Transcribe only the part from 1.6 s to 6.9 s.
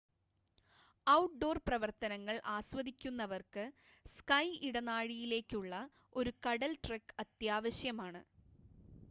പ്രവർത്തനങ്ങൾ ആസ്വദിക്കുന്നവർക്ക് സ്കൈ ഇടനാഴിയിലേക്കുള്ള ഒരു കടൽ